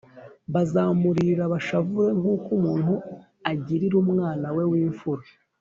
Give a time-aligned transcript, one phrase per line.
[0.53, 2.93] bazamuririra bashavure, nk’uko umuntu
[3.51, 5.25] agirira umwana we w’imfura